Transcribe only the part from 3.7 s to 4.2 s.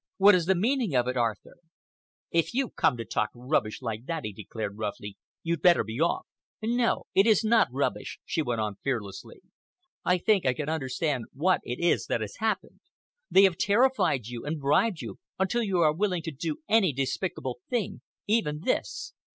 like